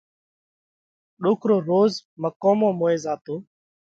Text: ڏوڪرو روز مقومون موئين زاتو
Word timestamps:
ڏوڪرو 1.21 1.57
روز 1.69 1.93
مقومون 2.23 2.73
موئين 2.79 2.99
زاتو 3.03 3.35